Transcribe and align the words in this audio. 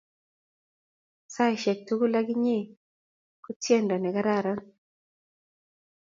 saishek 1.33 1.79
tugul 1.87 2.13
ak 2.19 2.27
inye 2.33 2.57
ko 3.43 3.49
tiendo 3.63 3.95
ne 3.97 4.09
karakaran 4.15 4.59